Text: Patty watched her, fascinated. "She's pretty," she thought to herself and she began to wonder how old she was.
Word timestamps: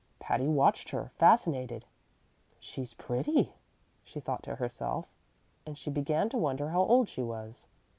Patty 0.17 0.47
watched 0.47 0.89
her, 0.89 1.11
fascinated. 1.19 1.85
"She's 2.59 2.95
pretty," 2.95 3.53
she 4.03 4.19
thought 4.19 4.41
to 4.41 4.55
herself 4.55 5.05
and 5.63 5.77
she 5.77 5.91
began 5.91 6.27
to 6.29 6.39
wonder 6.39 6.69
how 6.69 6.81
old 6.81 7.07
she 7.07 7.21
was. 7.21 7.67